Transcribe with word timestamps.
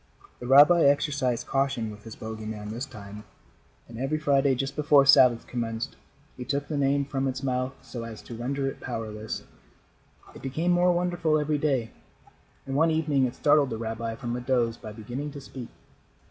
The 0.39 0.47
rabbi 0.47 0.81
exercised 0.85 1.45
caution 1.45 1.91
with 1.91 2.05
his 2.05 2.15
bogey 2.15 2.47
man 2.47 2.69
this 2.71 2.87
time, 2.87 3.23
and 3.87 3.99
every 3.99 4.17
Friday, 4.17 4.55
just 4.55 4.75
before 4.75 5.05
Sabbath 5.05 5.45
commenced, 5.45 5.95
he 6.37 6.43
took 6.43 6.67
the 6.67 6.75
name 6.75 7.05
from 7.05 7.27
its 7.27 7.43
mouth 7.43 7.73
so 7.83 8.03
as 8.03 8.23
to 8.23 8.33
render 8.33 8.65
it 8.67 8.79
powerless. 8.81 9.43
It 10.33 10.41
became 10.41 10.71
more 10.71 10.91
wonderful 10.91 11.37
every 11.37 11.59
day, 11.59 11.91
and 12.65 12.75
one 12.75 12.89
evening 12.89 13.25
it 13.25 13.35
startled 13.35 13.69
the 13.69 13.77
rabbi 13.77 14.15
from 14.15 14.35
a 14.35 14.41
doze 14.41 14.75
by 14.75 14.91
beginning 14.91 15.29
to 15.33 15.39
speak. 15.39 15.69